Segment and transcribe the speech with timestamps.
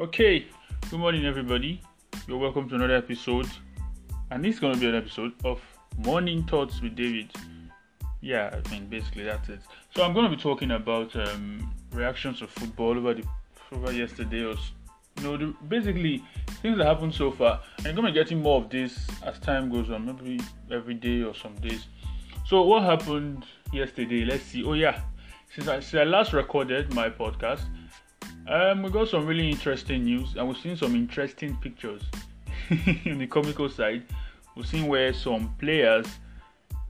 [0.00, 0.46] Okay,
[0.88, 1.82] good morning, everybody.
[2.26, 3.46] You're welcome to another episode,
[4.30, 5.60] and this is going to be an episode of
[5.98, 7.30] Morning Thoughts with David.
[8.22, 9.60] Yeah, I mean, basically that's it.
[9.94, 13.24] So I'm going to be talking about um, reactions of football over the
[13.72, 14.54] over yesterday, or
[15.18, 16.24] you know, the, basically
[16.62, 17.60] things that happened so far.
[17.80, 20.40] I'm going to be getting more of this as time goes on, maybe
[20.70, 21.88] every day or some days.
[22.46, 24.24] So what happened yesterday?
[24.24, 24.64] Let's see.
[24.64, 25.02] Oh yeah,
[25.54, 27.66] since I, since I last recorded my podcast.
[28.50, 32.02] Um, we got some really interesting news, and we've seen some interesting pictures
[33.04, 34.02] in the comical side.
[34.56, 36.04] We've seen where some players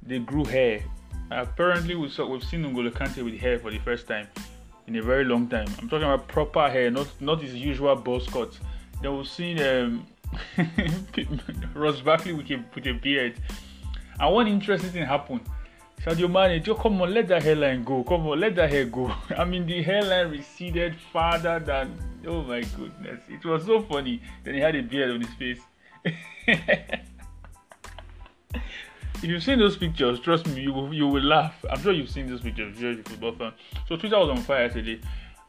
[0.02, 0.82] they grew hair.
[1.30, 4.26] Apparently, we saw we've seen N'Golo Kante with hair for the first time
[4.86, 5.66] in a very long time.
[5.78, 8.58] I'm talking about proper hair, not not his usual buzz cut.
[9.02, 10.06] Then we've seen um,
[11.74, 13.34] Ross Barkley with a with a beard.
[14.18, 15.42] And one interesting thing happened
[16.04, 18.02] Sadio Mane, just come on, let that hairline go.
[18.04, 19.12] Come on, let that hair go.
[19.36, 21.94] I mean, the hairline receded farther than.
[22.26, 24.22] Oh my goodness, it was so funny.
[24.42, 25.60] Then he had a beard on his face.
[26.46, 27.02] if
[29.22, 31.62] you've seen those pictures, trust me, you will, you will laugh.
[31.70, 33.52] I'm sure you've seen those pictures you're a football fan.
[33.86, 35.00] So Twitter was on fire today,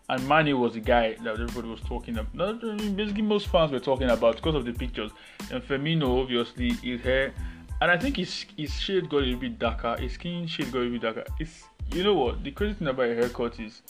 [0.10, 2.60] and Mane was the guy that everybody was talking about.
[2.60, 5.12] Basically, most fans were talking about because of the pictures.
[5.50, 7.34] And Firmino, obviously, his hair
[7.82, 9.98] and I think his his shade got a little bit darker.
[10.00, 11.24] His skin shade got a little bit darker.
[11.40, 13.82] It's you know what the crazy thing about a haircut is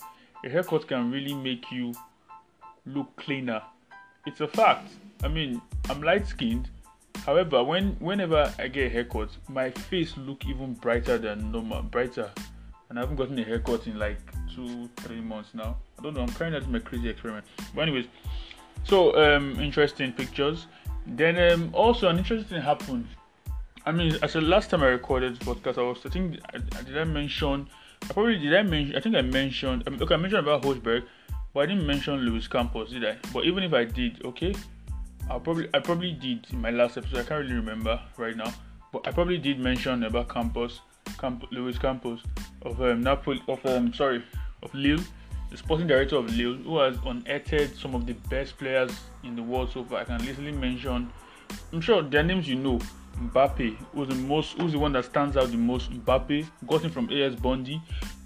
[0.44, 1.94] a haircut can really make you
[2.86, 3.62] look cleaner.
[4.26, 4.90] It's a fact.
[5.24, 6.70] I mean, I'm light skinned.
[7.26, 12.32] However, when whenever I get a haircut, my face look even brighter than normal, brighter.
[12.90, 14.20] And I haven't gotten a haircut in like
[14.54, 15.78] two, three months now.
[16.00, 16.22] I don't know.
[16.22, 17.46] I'm carrying out my crazy experiment.
[17.74, 18.06] But anyways,
[18.84, 20.68] so um, interesting pictures.
[21.06, 23.08] Then um, also an interesting thing happened
[23.86, 26.40] I mean, as the last time I recorded this podcast, I was I think
[26.86, 27.68] did I mention?
[28.04, 28.96] I probably did I mention?
[28.96, 29.88] I think I mentioned.
[29.88, 31.04] Um, okay, I mentioned about Hojbjerg,
[31.54, 33.18] but I didn't mention Lewis Campos, did I?
[33.34, 34.54] But even if I did, okay,
[35.30, 37.20] I probably I probably did in my last episode.
[37.20, 38.54] I can't really remember right now,
[38.92, 40.82] but I probably did mention about Campos,
[41.18, 42.22] Camp, Luis Campos
[42.62, 44.24] of um, Napoli of um sorry
[44.62, 45.04] of Lille,
[45.50, 48.92] the sporting director of Lille, who has unearthed some of the best players
[49.24, 50.02] in the world so far.
[50.02, 51.12] I can easily mention.
[51.74, 52.80] I'm sure their names you know.
[53.18, 55.92] Mbappe, who's the most, who's the one that stands out the most.
[55.92, 57.82] Mbappe got him from AS Bondy,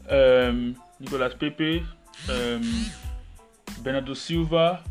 [0.10, 1.86] um, Nicolas Pepe,
[2.30, 2.86] um,
[3.82, 4.84] Bernardo Silva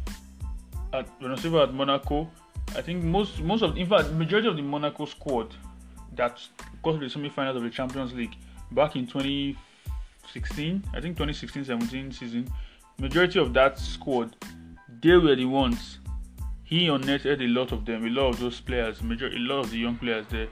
[0.93, 2.31] at Bernardo Silva at Monaco.
[2.77, 5.55] I think most, most of, in fact, majority of the Monaco squad
[6.17, 6.41] that
[6.83, 8.37] got to the semi-finals of the Champions League
[8.73, 12.49] back in 2016, I think 2016-17 season,
[12.99, 14.37] majority of that squad,
[15.01, 15.99] they were the ones
[16.75, 19.71] he unnetted a lot of them, a lot of those players, major, a lot of
[19.71, 20.49] the young players there.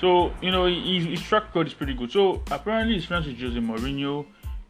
[0.00, 2.12] So you know his, his track record is pretty good.
[2.12, 4.26] So apparently he's friends with Jose Mourinho,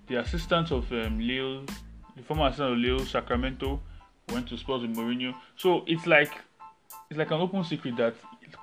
[0.07, 1.67] the assistant of um, Lille,
[2.17, 3.79] the former assistant of Lille, Sacramento,
[4.33, 5.35] went to Spurs with Mourinho.
[5.57, 6.33] So it's like
[7.11, 8.15] it's like an open secret that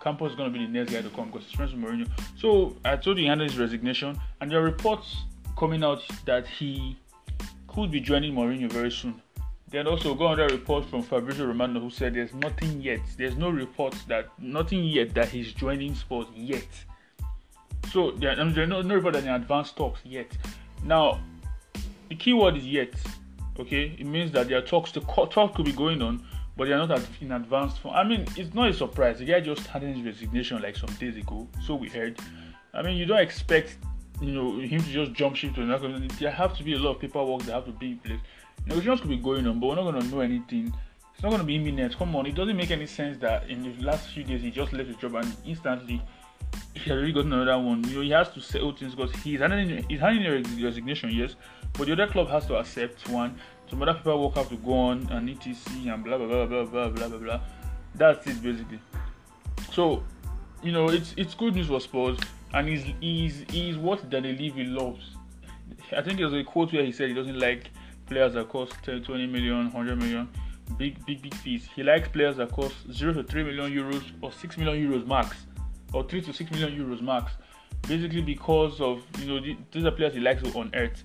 [0.02, 2.10] Campos is going to be the next guy to come because he's friends with Mourinho.
[2.36, 5.18] So I told you he handed his resignation, and there are reports
[5.56, 6.98] coming out that he
[7.68, 9.22] could be joining Mourinho very soon.
[9.74, 13.00] Then also go on that report from Fabrizio Romano who said there's nothing yet.
[13.18, 16.68] There's no report that nothing yet that he's joining Spurs yet.
[17.92, 20.28] So I mean, there's no, no report that in advanced talks yet.
[20.84, 21.20] Now
[22.08, 22.94] the key word is yet.
[23.60, 24.92] Okay, it means that there are talks.
[24.92, 26.24] The talk could be going on,
[26.56, 27.96] but they are not in advanced form.
[27.96, 29.18] I mean, it's not a surprise.
[29.18, 32.20] The guy just handed his resignation like some days ago, so we heard.
[32.76, 33.78] I mean, you don't expect
[34.22, 35.98] you know him to just jump ship to another.
[36.20, 38.20] There have to be a lot of paperwork that have to be in place.
[38.66, 40.74] Negotiations could be going on, but we're not going to know anything.
[41.14, 41.98] It's not going to be imminent.
[41.98, 44.74] Come on, it doesn't make any sense that in the last few days he just
[44.74, 46.02] left his job and instantly
[46.74, 47.84] he has already gotten another one.
[47.86, 51.36] You know, he has to settle things because he's handing he's handing a resignation, yes,
[51.74, 53.40] but the other club has to accept one.
[53.70, 56.90] Some other paperwork have to go on and etc and blah blah blah blah blah
[56.90, 57.42] blah blah blah.
[57.96, 58.80] That's it basically.
[59.72, 60.04] So,
[60.62, 62.18] you know, it's it's good news for Spurs,
[62.54, 65.16] and he's he's he's what Daniel Levy loves.
[65.96, 67.70] I think there's a quote where he said he doesn't like
[68.06, 70.30] players that cost 10, 20 million, 100 million,
[70.78, 71.68] big, big, big fees.
[71.76, 75.36] He likes players that cost 0 to 3 million euros or 6 million euros max,
[75.94, 77.32] or 3 to 6 million euros max.
[77.88, 81.04] Basically, because of, you know, these are players he likes to unearth.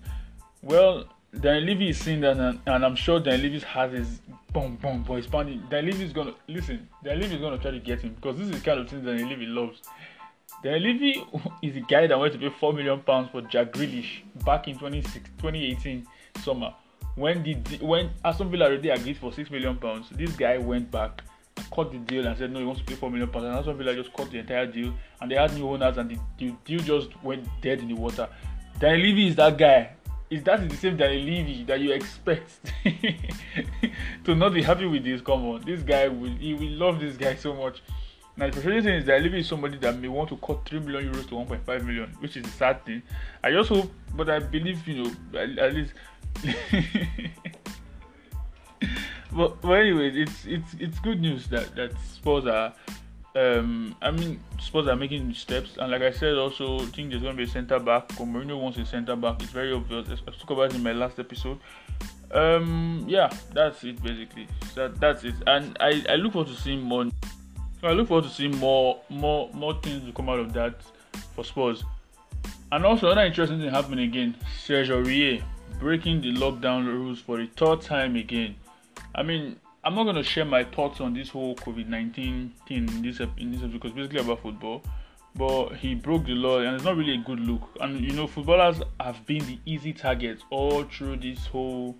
[0.62, 1.06] Well,
[1.40, 4.20] Dan Levy is seeing that, and, and I'm sure Dan Levy has his
[4.52, 5.62] boom, boom, boy, expanding.
[5.68, 6.88] Dan Levy is gonna listen.
[7.04, 9.04] Dan Levy is gonna try to get him because this is the kind of thing
[9.04, 9.82] that Dan Levy loves.
[10.62, 11.24] Dan Levy
[11.62, 14.78] is the guy that went to pay four million pounds for Jack Grealish back in
[14.78, 16.06] 2018
[16.42, 16.72] summer
[17.18, 17.54] when the
[17.84, 21.22] when Aston Villa already agreed for six million pounds, this guy went back,
[21.74, 23.46] cut the deal, and said no, he wants to pay four million pounds.
[23.46, 26.18] And Aston Villa just cut the entire deal, and they had new owners, and the,
[26.38, 28.28] the deal just went dead in the water.
[28.78, 29.90] Daniel Levy is that guy.
[30.30, 32.60] is that the same Daniel Levy that you expect
[34.24, 35.20] to not be happy with this?
[35.20, 37.82] Come on, this guy will he will love this guy so much.
[38.36, 40.78] Now the frustrating thing is that Levy is somebody that may want to cut three
[40.78, 43.02] million euros to 1.5 million, which is a sad thing.
[43.42, 45.92] I just hope, but I believe you know at, at least.
[49.32, 52.72] but, but anyway, it's it's it's good news that that Spurs are
[53.38, 57.22] um, I mean, Spurs are making steps, and like I said, also I think there's
[57.22, 58.08] going to be a centre back.
[58.08, 59.40] Mourinho wants a centre back.
[59.42, 60.08] It's very obvious.
[60.26, 61.58] I spoke about it in my last episode.
[62.32, 64.48] Um, yeah, that's it basically.
[64.74, 67.06] That that's it, and I, I look forward to seeing more.
[67.82, 70.82] I look forward to seeing more more more things to come out of that
[71.34, 71.84] for Spurs.
[72.72, 74.36] And also another interesting thing happening again.
[74.64, 75.42] Serge Aurier
[75.78, 78.56] breaking the lockdown rules for the third time again.
[79.14, 83.20] I mean, I'm not gonna share my thoughts on this whole COVID-19 thing in this
[83.38, 84.82] in this because basically about football.
[85.34, 87.62] But he broke the law, and it's not really a good look.
[87.80, 91.96] And you know, footballers have been the easy targets all through this whole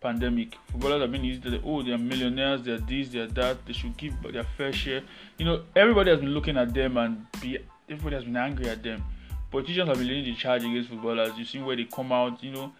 [0.00, 0.56] pandemic.
[0.72, 3.64] Footballers have been easy to oh, they're millionaires, they're this, they're that.
[3.66, 5.02] They should give their fair share.
[5.36, 8.82] You know, everybody has been looking at them and be everybody has been angry at
[8.82, 9.04] them.
[9.50, 11.36] Politicians have been leading the charge against footballers.
[11.36, 12.72] You see where they come out, you know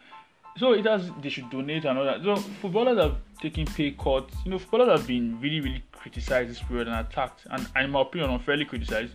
[0.59, 2.23] so it has they should donate and all that.
[2.23, 4.35] So footballers have taken pay cuts.
[4.45, 7.91] You know, footballers have been really, really criticized this period and attacked, and, and in
[7.91, 9.15] my opinion, unfairly criticized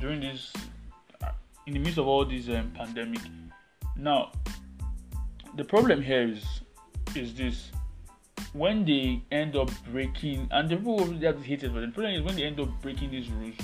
[0.00, 0.52] during this
[1.22, 1.30] uh,
[1.66, 3.20] in the midst of all this um, pandemic.
[3.96, 4.32] Now,
[5.56, 6.44] the problem here is
[7.16, 7.70] is this
[8.52, 12.22] when they end up breaking, and the people that hate it, but the problem is
[12.22, 13.56] when they end up breaking these rules,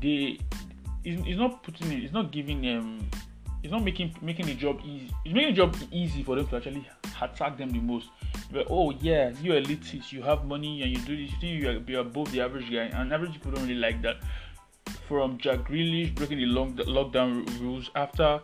[0.00, 0.38] they
[1.04, 3.10] it's, it's not putting it, it's not giving them um,
[3.66, 5.10] it's not making making the job easy.
[5.24, 6.88] It's making the job easy for them to actually
[7.20, 8.10] attack them the most.
[8.52, 11.70] But oh yeah, you're elitist, you have money and you do this, you think you
[11.70, 14.18] are be above the average guy, and average people don't really like that.
[15.08, 18.40] From Jack Grealish breaking the long lockdown rules after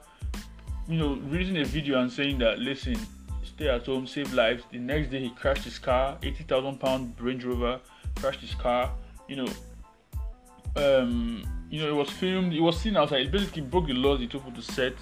[0.89, 2.97] you know releasing a video and saying that listen,
[3.45, 4.65] stay at home, save lives.
[4.73, 7.79] The next day he crashed his car, eighty thousand pound Range Rover,
[8.17, 8.91] crashed his car.
[9.29, 9.49] You know,
[10.75, 13.21] um, you know, it was filmed, it was seen outside.
[13.21, 14.95] It basically broke the laws he took to set.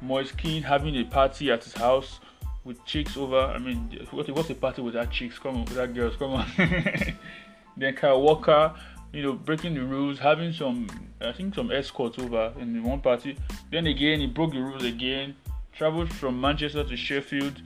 [0.00, 0.32] Moise
[0.64, 2.20] having a party at his house
[2.64, 3.40] with chicks over.
[3.40, 5.38] I mean, what what's a party without chicks?
[5.38, 6.46] Come on, without girls, come on.
[7.76, 8.74] then Kyle Walker,
[9.12, 10.86] you know, breaking the rules, having some,
[11.20, 13.36] I think some escorts over in one party.
[13.70, 15.34] Then again, he broke the rules again.
[15.72, 17.62] Traveled from Manchester to Sheffield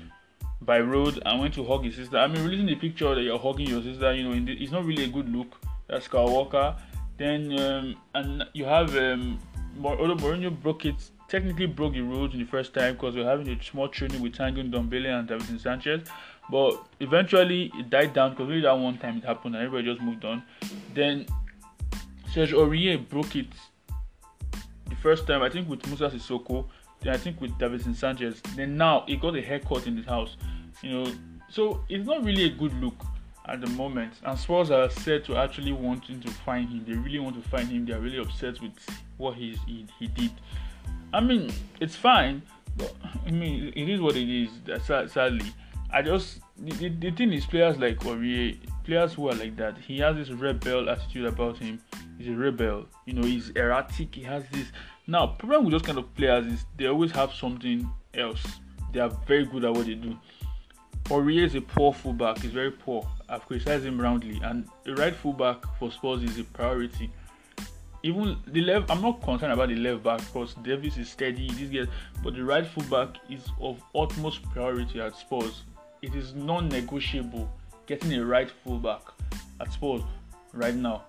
[0.60, 2.18] by road and went to hug his sister.
[2.18, 5.04] I mean, releasing the picture that you're hugging your sister, you know, it's not really
[5.04, 5.58] a good look.
[5.88, 6.76] That's Kyle Walker.
[7.18, 9.38] Then um, and you have um,
[9.78, 13.48] Mourinho broke it technically broke the rules in the first time because we are having
[13.48, 16.06] a small training with Tanguy Ndombele and Davinson Sanchez.
[16.50, 20.02] But eventually it died down because only that one time it happened and everybody just
[20.02, 20.42] moved on.
[20.92, 21.24] Then
[22.30, 23.46] Serge Aurier broke it
[24.90, 26.66] the first time, I think with Moussa Sissoko,
[27.00, 28.42] then I think with Davinson Sanchez.
[28.54, 30.36] Then now he got a haircut in his house.
[30.82, 31.12] You know,
[31.48, 33.06] so it's not really a good look
[33.48, 34.12] at the moment.
[34.22, 36.84] And Spurs are said to actually wanting to find him.
[36.86, 37.86] They really want to find him.
[37.86, 38.72] They are really upset with
[39.16, 39.58] what he,
[39.98, 40.32] he did.
[41.12, 42.42] I mean, it's fine,
[42.76, 42.94] but
[43.26, 44.50] I mean, it is what it is.
[45.12, 45.52] Sadly,
[45.92, 49.98] I just the, the, thing is, players like Aurier, players who are like that, he
[49.98, 51.80] has this rebel attitude about him.
[52.18, 52.86] He's a rebel.
[53.04, 54.14] You know, he's erratic.
[54.14, 54.68] He has this.
[55.06, 58.42] Now, problem with those kind of players is they always have something else.
[58.92, 60.16] They are very good at what they do.
[61.04, 62.38] Aurier is a poor fullback.
[62.38, 63.06] He's very poor.
[63.28, 67.10] I've criticized him roundly, and a right fullback for Spurs is a priority
[68.02, 71.70] even the left i'm not concerned about the left back because davies is steady this
[71.70, 71.90] guy
[72.22, 75.62] but the right fullback is of utmost priority at spurs.
[76.02, 77.50] It is non-negotiable
[77.86, 79.02] getting a right fullback
[79.60, 80.02] at spurs
[80.52, 81.04] right now.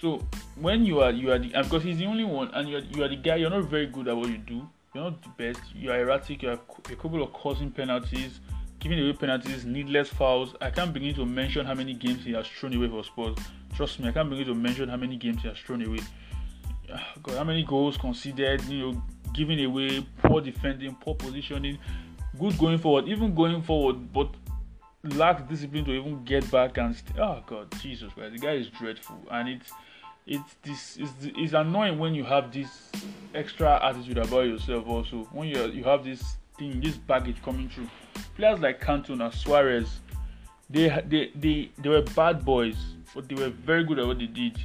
[0.00, 2.80] So when you are you are the because he's the only one and you are,
[2.80, 4.68] you are the guy you're not very good at what you do.
[4.94, 5.60] You're not the best.
[5.74, 6.42] You are erratic.
[6.42, 8.40] You're capable of causing penalties
[8.78, 10.56] giving away penalties needless fouls.
[10.60, 13.36] I can't begin to mention how many games he has thrown away for spurs.
[13.74, 16.00] Trust me i can't begin to mention how many games he has thrown away
[17.22, 21.78] God, how many goals conceded, you know, giving away, poor defending, poor positioning,
[22.38, 24.28] good going forward, even going forward, but
[25.04, 28.68] lacks discipline to even get back and st- oh god jesus christ the guy is
[28.68, 29.18] dreadful.
[29.30, 29.72] And it's
[30.26, 32.90] it's this it's, it's annoying when you have this
[33.34, 35.28] extra attitude about yourself also.
[35.32, 37.88] When you you have this thing this baggage coming through.
[38.36, 40.00] Players like Cantona Suarez
[40.70, 42.76] they they they they were bad boys
[43.14, 44.58] but they were very good at what they did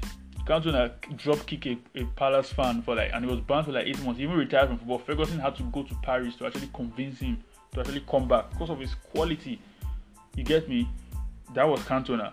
[0.48, 3.86] Cantona drop kick a, a Palace fan for like, and he was banned for like
[3.86, 4.18] eight months.
[4.18, 5.00] He even retired from football.
[5.00, 8.70] Ferguson had to go to Paris to actually convince him to actually come back because
[8.70, 9.60] of his quality.
[10.36, 10.88] You get me?
[11.54, 12.32] That was Cantona.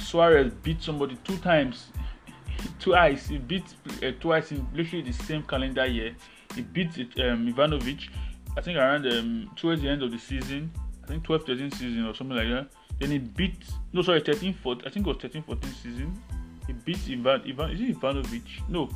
[0.00, 1.92] Suarez beat somebody two times,
[2.80, 3.28] twice.
[3.28, 3.64] He beat
[4.02, 6.16] uh, twice in literally the same calendar year.
[6.56, 6.88] He beat
[7.20, 8.08] um, Ivanovic.
[8.56, 10.72] I think around um, towards the end of the season.
[11.04, 12.68] I think 12 13 season or something like that.
[12.98, 13.56] Then he beat
[13.92, 16.22] no sorry 13 14 I think it was 13 14 season.
[16.68, 18.68] He beat Ivan Ivan is it Ivanovic?
[18.68, 18.88] No,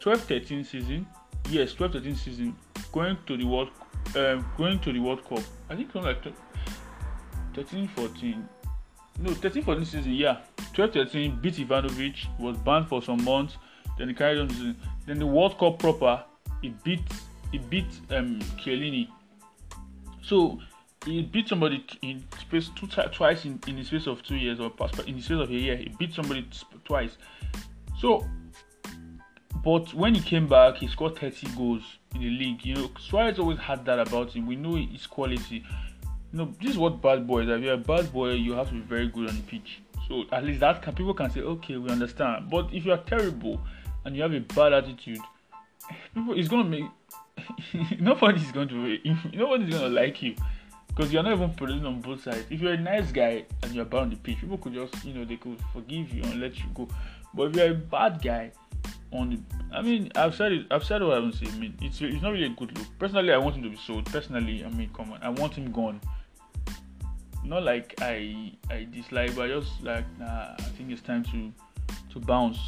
[0.00, 1.06] 12 13 season.
[1.50, 2.56] Yes, 12 13 season.
[2.90, 3.70] Going to the World
[4.16, 5.40] um, going to the World Cup.
[5.68, 6.24] I think like
[7.54, 8.48] 13 14.
[9.20, 10.12] No, 13 14 season.
[10.14, 10.38] Yeah,
[10.72, 12.16] 12 13 beat Ivanovic.
[12.40, 13.58] Was banned for some months.
[13.98, 14.48] Then he carried on.
[14.50, 14.76] Season.
[15.06, 16.24] Then the World Cup proper.
[16.62, 17.02] He beat
[17.52, 19.08] he beat um Chiellini.
[20.22, 20.58] So
[21.04, 24.72] he beat somebody in space two twice in, in the space of two years or
[25.06, 25.76] in the space of a year.
[25.76, 26.48] He beat somebody
[26.84, 27.16] twice.
[27.98, 28.26] So,
[29.64, 31.82] but when he came back, he scored 30 goals
[32.14, 32.64] in the league.
[32.64, 34.46] You know, Suarez always had that about him.
[34.46, 35.64] We know his quality.
[36.32, 37.56] You know, this is what bad boys are.
[37.56, 39.80] If you're a bad boy, you have to be very good on the pitch.
[40.08, 42.50] So at least that can, people can say, okay, we understand.
[42.50, 43.60] But if you are terrible
[44.04, 45.20] and you have a bad attitude,
[46.14, 46.84] people it's gonna make
[48.00, 48.98] nobody's going to
[49.32, 50.34] nobody's gonna like you
[50.98, 52.44] because you're not even producing on both sides.
[52.50, 55.14] If you're a nice guy and you're bad on the pitch, people could just you
[55.14, 56.88] know they could forgive you and let you go.
[57.32, 58.50] But if you're a bad guy
[59.12, 60.66] on the, I mean, I've said it.
[60.72, 61.52] I've said what I want to say.
[61.52, 62.88] I mean, it's it's not really a good look.
[62.98, 64.06] Personally, I want him to be sold.
[64.06, 66.00] Personally, I mean, come on, I want him gone.
[67.44, 70.56] Not like I I dislike, but I just like nah.
[70.58, 71.52] I think it's time to
[72.12, 72.58] to bounce.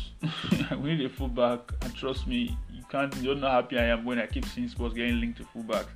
[0.80, 3.12] we need a fullback, and trust me, you can't.
[3.16, 5.44] You don't know how happy I am when I keep seeing Spurs getting linked to
[5.46, 5.88] fullbacks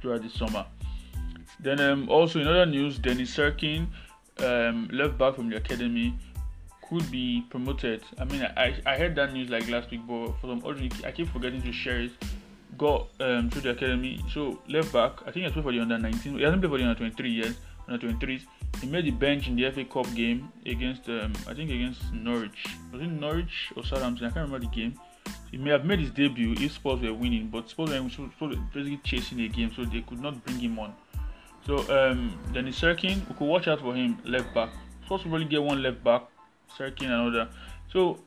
[0.00, 0.64] throughout the summer.
[1.64, 3.86] Then um, also in other news, Dennis Cirkin,
[4.40, 6.14] um, left back from the academy,
[6.82, 8.02] could be promoted.
[8.18, 11.10] I mean, I, I heard that news like last week, but for some reason, I
[11.10, 12.12] keep forgetting to share it.
[12.76, 15.22] Got um, through the academy, so left back.
[15.22, 16.36] I think he played for the under 19.
[16.36, 17.52] He hasn't played for the under 23 yet.
[17.88, 18.42] Under 23s.
[18.80, 22.66] He made the bench in the FA Cup game against, um, I think against Norwich.
[22.92, 24.26] Was it Norwich or Southampton?
[24.26, 24.98] I can't remember the game.
[25.50, 28.28] He may have made his debut if Spurs were winning, but Spurs were
[28.74, 30.92] basically chasing a game, so they could not bring him on.
[31.66, 34.70] So um, then the Cirkin, we could watch out for him left back.
[35.02, 36.22] Supposed to really get one left back,
[36.76, 37.48] Cirkin another.
[37.90, 38.18] So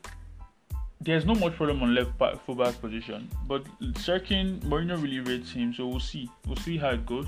[1.00, 3.64] there's no much problem on left back full back position, but
[3.94, 6.28] Cirkin Mourinho really rates him, so we'll see.
[6.46, 7.26] We'll see how it goes.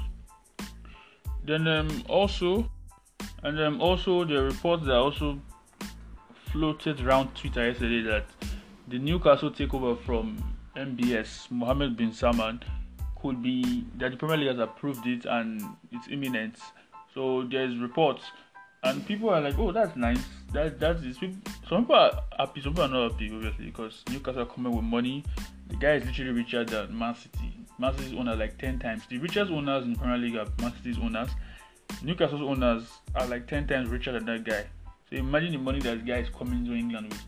[1.44, 2.68] Then um, also,
[3.42, 5.40] and um, also the reports that also
[6.52, 8.26] floated around Twitter yesterday that
[8.88, 10.42] the Newcastle takeover from
[10.76, 12.60] MBS Mohammed bin Salman
[13.20, 15.62] could be that the Premier League has approved it and
[15.92, 16.56] it's imminent.
[17.14, 18.22] So there's reports,
[18.82, 20.22] and people are like, "Oh, that's nice.
[20.52, 21.18] That that is."
[21.68, 24.84] Some people are happy, some people are not happy, obviously, because Newcastle are coming with
[24.84, 25.24] money.
[25.68, 27.52] The guy is literally richer than Man City.
[27.78, 29.06] Man City's owner like ten times.
[29.08, 31.30] The richest owners in Premier League are Man City's owners.
[32.02, 34.66] Newcastle's owners are like ten times richer than that guy.
[35.08, 37.22] So imagine the money that guy is coming to England with.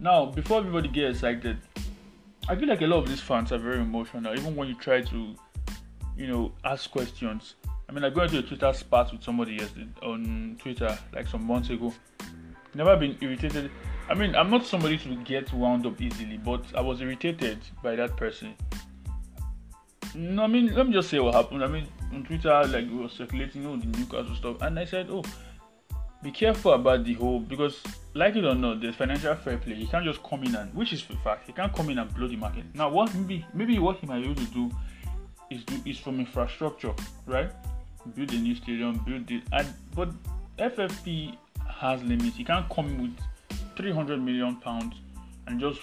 [0.00, 1.58] Now, before everybody gets excited,
[2.46, 5.00] I feel like a lot of these fans are very emotional, even when you try
[5.00, 5.34] to,
[6.14, 7.54] you know, ask questions.
[7.88, 11.44] I mean, I got into a Twitter spat with somebody yesterday on Twitter like some
[11.46, 11.94] months ago.
[12.74, 13.70] Never been irritated.
[14.10, 17.96] I mean, I'm not somebody to get wound up easily, but I was irritated by
[17.96, 18.54] that person.
[20.14, 21.64] No, I mean, let me just say what happened.
[21.64, 25.08] I mean, on Twitter, like, we were circulating all the Newcastle stuff, and I said,
[25.10, 25.24] oh,
[26.22, 27.82] be careful about the whole because
[28.14, 29.74] like it or not there's financial fair play.
[29.74, 32.12] He can't just come in and which is the fact he can't come in and
[32.14, 32.64] blow the market.
[32.74, 34.70] Now what maybe maybe what he might be able to do
[35.50, 36.92] is do is from infrastructure
[37.26, 37.50] right?
[38.14, 40.10] Build a new stadium build it and but
[40.58, 41.36] ffp
[41.68, 42.36] has limits.
[42.36, 43.16] He can't come with
[43.76, 44.94] 300 million pounds
[45.46, 45.80] and just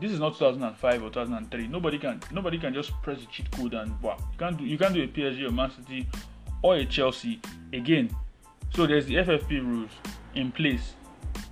[0.00, 3.74] this is not 2005 or 2003 nobody can nobody can just press the cheat code
[3.74, 6.06] and wow you can't do you can't do a psg or man city
[6.64, 7.40] or a chelsea
[7.74, 8.10] again.
[8.74, 9.90] So there's the FFP rules
[10.34, 10.94] in place.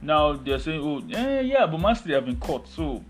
[0.01, 2.67] Now they're saying, oh, eh, yeah, but Man City have been caught.
[2.69, 3.05] So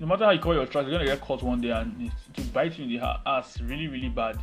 [0.00, 2.42] no matter how you call your trust, you're gonna get caught one day and to
[2.42, 4.38] bite you in the ass really, really bad.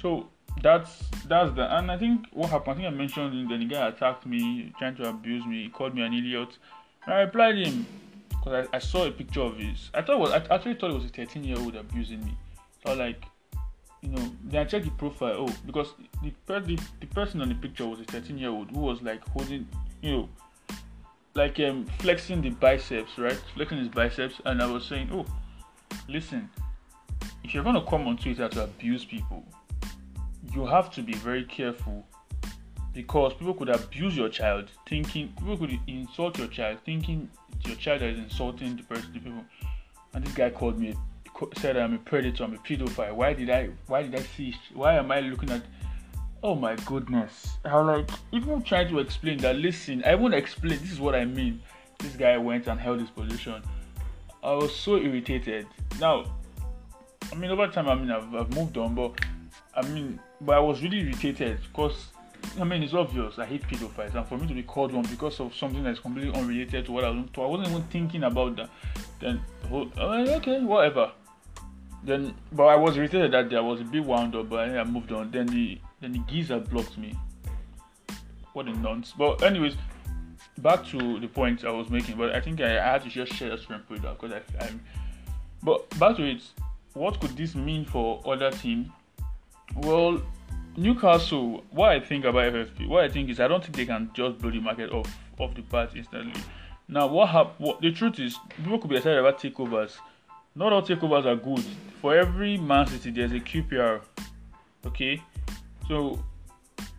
[0.00, 0.28] So
[0.62, 2.72] that's that's the and I think what happened.
[2.72, 5.64] I think I mentioned then the guy attacked me, trying to abuse me.
[5.64, 6.56] He called me an idiot.
[7.04, 7.86] And I replied him
[8.28, 9.90] because I, I, saw a picture of his.
[9.94, 12.36] I thought was I actually thought it was a 13 year old abusing me.
[12.84, 13.24] So like
[14.02, 15.46] you know, then I checked the profile.
[15.48, 18.80] Oh, because the, the the person on the picture was a 13 year old who
[18.80, 19.66] was like holding,
[20.02, 20.28] you know,
[21.38, 23.40] like um flexing the biceps, right?
[23.54, 25.24] Flexing his biceps, and I was saying, oh,
[26.08, 26.50] listen,
[27.44, 29.44] if you're gonna come on Twitter to abuse people,
[30.52, 32.04] you have to be very careful
[32.92, 37.30] because people could abuse your child, thinking people could insult your child, thinking
[37.64, 39.44] your child is insulting the person, the people.
[40.14, 40.94] And this guy called me
[41.58, 43.14] said I'm a predator, I'm a pedophile.
[43.14, 43.68] Why did I?
[43.86, 44.56] Why did I see?
[44.74, 45.62] Why am I looking at?
[46.42, 47.58] Oh my goodness!
[47.64, 49.56] How like even trying to explain that.
[49.56, 50.78] Listen, I won't explain.
[50.78, 51.60] This is what I mean.
[51.98, 53.60] This guy went and held his position.
[54.42, 55.66] I was so irritated.
[55.98, 56.26] Now,
[57.32, 59.18] I mean, over time, I mean, I've, I've moved on, but
[59.74, 62.06] I mean, but I was really irritated because
[62.60, 63.38] I mean, it's obvious.
[63.38, 66.32] I hate pedophiles, and for me to be called one because of something that's completely
[66.38, 68.70] unrelated to what I was to, I wasn't even thinking about that.
[69.20, 69.40] Then,
[69.72, 71.12] oh, oh, okay, whatever.
[72.04, 73.56] Then, but I was irritated that day.
[73.56, 75.30] I was a bit wound up, but I moved on.
[75.30, 77.16] Then the then the geezer blocked me.
[78.52, 79.12] What a nonce.
[79.16, 79.74] But anyways,
[80.58, 82.16] back to the point I was making.
[82.16, 84.64] But I think I, I had to just share a screen with that because I,
[84.64, 84.70] I.
[85.62, 86.42] But back to it.
[86.94, 88.88] What could this mean for other teams?
[89.76, 90.20] Well,
[90.76, 94.10] Newcastle, what I think about FFP, what I think is I don't think they can
[94.14, 96.40] just blow the market off off the bat instantly.
[96.88, 97.74] Now, what happened?
[97.80, 99.96] The truth is, people could be excited about takeovers.
[100.54, 101.64] Not all takeovers are good.
[102.00, 104.00] For every Man City, there's a QPR.
[104.86, 105.22] Okay,
[105.88, 106.22] so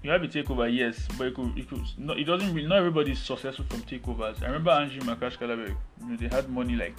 [0.03, 2.79] you have a takeover, yes, but it could, it could not, it doesn't really, not
[2.79, 4.41] everybody is successful from takeovers.
[4.41, 6.95] I remember Angie Makash you know, they had money like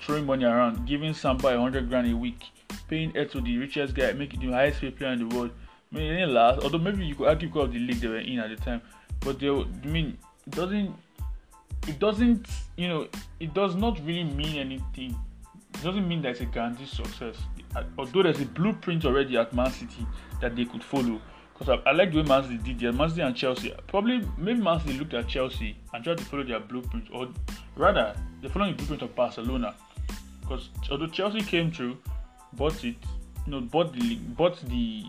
[0.00, 2.42] throwing money around, giving Samba a hundred grand a week,
[2.88, 5.50] paying Eto'o the richest guy, making the highest paid player in the world
[5.92, 6.62] I mean, it didn't last.
[6.62, 8.82] Although maybe you could argue because of the league they were in at the time,
[9.20, 10.94] but they, I mean, it doesn't,
[11.86, 15.16] it doesn't, you know, it does not really mean anything.
[15.78, 17.36] It doesn't mean that it's a guaranteed success.
[17.98, 20.06] Although there's a blueprint already at Man City
[20.40, 21.20] that they could follow.
[21.52, 22.92] Because I, I, like the way Man City did there.
[22.92, 23.74] Man City and Chelsea.
[23.86, 27.28] Probably, maybe Man City looked at Chelsea and tried to follow their blueprint, or
[27.76, 29.74] rather, they're following the blueprint of Barcelona.
[30.40, 31.98] Because although Chelsea came through,
[32.54, 32.96] bought it,
[33.46, 35.04] you know, bought the bought the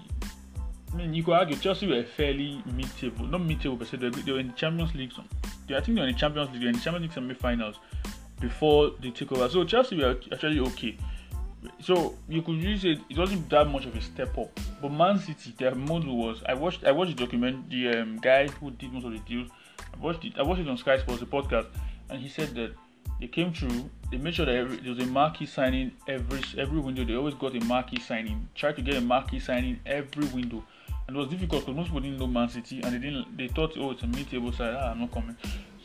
[0.94, 4.40] I mean, you could argue Chelsea were fairly mid-table, not mid-table, but they, they were
[4.40, 5.12] in the Champions League.
[5.12, 5.24] So
[5.68, 7.14] they, I think they were in the Champions League, they were in the Champions League
[7.14, 7.76] semi-finals
[8.40, 9.50] before they took over.
[9.50, 10.98] So Chelsea were actually okay.
[11.82, 14.60] So you could really say it wasn't that much of a step up.
[14.82, 18.48] But Man City, their model was I watched I watched the document, the um, guy
[18.48, 19.50] who did most of the deals.
[19.80, 20.34] I watched it.
[20.38, 21.68] I watched it on Sky Sports, the podcast,
[22.10, 22.74] and he said that
[23.20, 23.90] they came through.
[24.12, 27.04] They made sure that every, there was a marquee signing every every window.
[27.04, 28.48] They always got a marquee signing.
[28.56, 30.64] Tried to get a marquee signing every window
[31.08, 33.48] and it was difficult because most people didn't know Man City and they didn't they
[33.48, 35.38] thought oh it's a mid-table side ah I'm not coming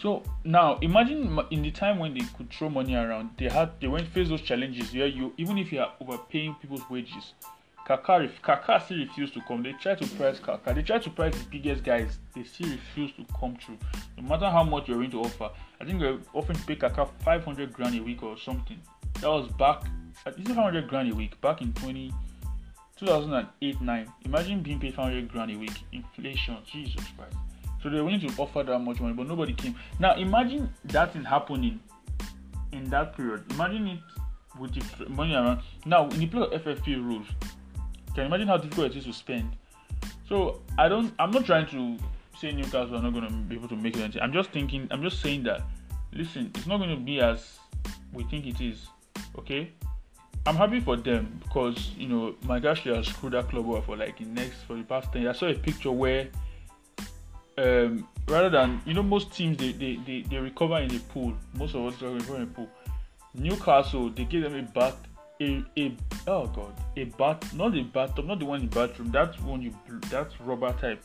[0.02, 3.86] so now imagine in the time when they could throw money around they had they
[3.86, 7.34] went face those challenges where you even if you are overpaying people's wages
[7.84, 9.62] Kaka, Kaka still refused to come.
[9.62, 10.72] They tried to price Kaka.
[10.72, 12.18] They tried to price the biggest guys.
[12.34, 13.78] They still refused to come through.
[14.16, 15.50] No matter how much you're going to offer.
[15.80, 18.80] I think they're offering to pay Kaka 500 grand a week or something.
[19.20, 19.82] That was back.
[20.26, 21.40] At least 500 grand a week?
[21.40, 22.12] Back in 20.
[22.96, 24.12] 2008 9.
[24.26, 25.82] Imagine being paid 500 grand a week.
[25.90, 27.36] Inflation, Jesus Christ.
[27.82, 29.74] So they were willing to offer that much money, but nobody came.
[29.98, 31.80] Now imagine that is happening
[32.72, 33.44] in that period.
[33.52, 33.98] Imagine it
[34.58, 35.60] with the money around.
[35.84, 37.26] Now in the play of FFP rules,
[38.14, 39.56] can you imagine how difficult it is to spend?
[40.28, 41.12] So I don't.
[41.18, 41.98] I'm not trying to
[42.38, 44.16] say Newcastle are not going to be able to make it.
[44.20, 44.88] I'm just thinking.
[44.90, 45.62] I'm just saying that.
[46.12, 47.58] Listen, it's not going to be as
[48.12, 48.86] we think it is.
[49.38, 49.72] Okay,
[50.46, 53.96] I'm happy for them because you know my gosh, has screwed that club up for
[53.96, 55.26] like the next for the past ten.
[55.26, 56.28] I saw a picture where
[57.58, 61.34] um, rather than you know most teams they, they, they, they recover in the pool.
[61.54, 62.68] Most of us recover in the pool.
[63.34, 64.96] Newcastle they give them a bath
[65.40, 69.10] a, a oh god a bath not a bathtub not the one in the bathroom.
[69.10, 69.74] That one you
[70.10, 71.02] that's rubber type.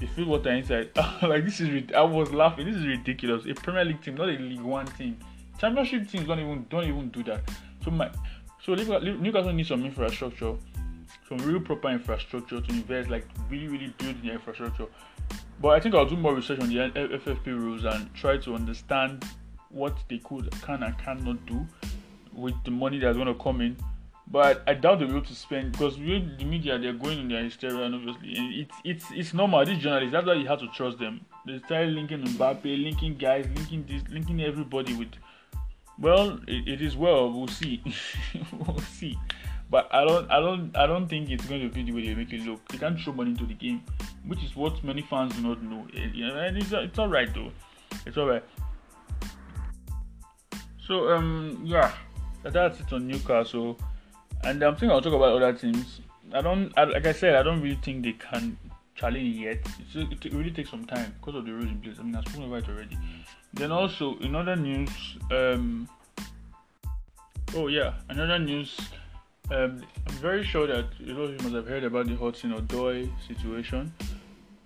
[0.00, 0.90] They fill water inside.
[1.22, 2.66] Like this is I was laughing.
[2.66, 3.46] This is ridiculous.
[3.46, 5.18] A Premier League team not a League One team.
[5.58, 7.42] Championship teams don't even don't even do that.
[7.84, 8.10] So my
[8.64, 10.54] so Newcastle needs some infrastructure,
[11.28, 14.86] some real proper infrastructure to invest, like really, really build the infrastructure.
[15.60, 19.24] But I think I'll do more research on the FFP rules and try to understand
[19.70, 21.66] what they could, can, and cannot do
[22.32, 23.76] with the money that's going to come in.
[24.26, 27.28] But I doubt they'll be able to spend because with the media they're going on
[27.28, 29.64] their hysteria, and obviously it's it's it's normal.
[29.64, 31.20] These journalists, that's why you have to trust them.
[31.46, 35.08] They started linking Mbappe, linking guys, linking this, linking everybody with
[35.98, 37.30] well, it, it is well.
[37.30, 37.82] We'll see.
[38.52, 39.18] we'll see.
[39.70, 42.14] But I don't, I don't, I don't think it's going to be the way they
[42.14, 42.66] make it look.
[42.68, 43.82] They can't throw money into the game,
[44.26, 45.86] which is what many fans do not know.
[45.94, 47.50] And it's, it's all right though.
[48.06, 48.44] It's all right.
[50.86, 51.92] So um yeah,
[52.42, 53.78] that's it on Newcastle,
[54.42, 56.00] and I'm thinking I'll talk about other teams.
[56.32, 58.58] I don't, I, like I said, I don't really think they can
[58.94, 59.66] challenge yet.
[59.80, 61.96] It's, it really takes some time because of the rules in place.
[61.98, 62.98] I mean, I've spoken about it already.
[63.54, 64.90] Then also in other news,
[65.30, 65.88] um,
[67.56, 68.76] oh yeah, another news.
[69.50, 73.10] Um, I'm very sure that a lot of you must have heard about the Hudson-Odoi
[73.28, 73.92] situation.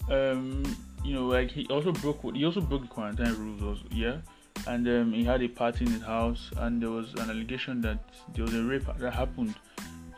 [0.08, 0.62] Um,
[1.04, 4.18] you know, like he also broke he also broke the quarantine rules, also, yeah.
[4.66, 7.98] And um, he had a party in his house, and there was an allegation that
[8.34, 9.54] there was a rape that happened.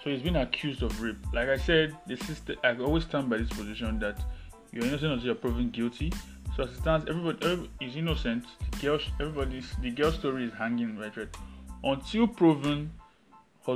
[0.02, 1.18] So he's been accused of rape.
[1.32, 2.56] Like I said, the.
[2.64, 4.22] I always stand by this position that
[4.72, 6.12] you're innocent until you're proven guilty.
[6.56, 8.44] So as it stands, everybody, everybody is innocent.
[8.72, 11.28] The girl, everybody's the girl story is hanging right, right.
[11.84, 12.90] Until proven,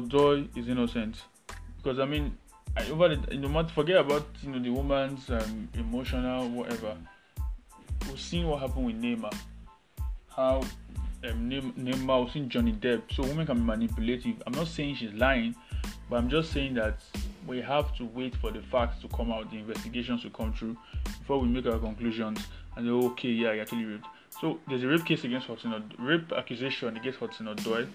[0.01, 1.23] Odoi is innocent.
[1.77, 2.37] because I mean,
[2.77, 6.97] I, over the, you know, forget about you know the woman's um, emotional whatever.
[8.09, 9.35] We've seen what happened with Neymar,
[10.29, 10.63] how
[11.25, 13.03] um, Neymar, we've seen Johnny Depp.
[13.13, 14.43] So women can be manipulative.
[14.47, 15.55] I'm not saying she's lying,
[16.11, 17.01] but I'm just saying that
[17.47, 20.77] we have to wait for the facts to come out, the investigations to come through
[21.05, 22.41] before we make our conclusions
[22.77, 24.07] and say, okay, yeah, I actually raped.
[24.41, 27.89] So there's a rape case against Hudson, rape accusation against Hudson Odoi.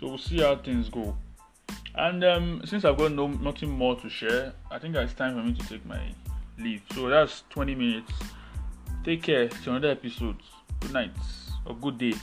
[0.00, 1.16] So we'll see how things go.
[1.96, 5.42] And um, since I've got no nothing more to share, I think it's time for
[5.42, 6.00] me to take my
[6.58, 6.82] leave.
[6.92, 8.12] So that's 20 minutes.
[9.04, 9.48] Take care.
[9.48, 10.36] Till another episode.
[10.80, 11.12] Good night
[11.66, 12.14] or good day.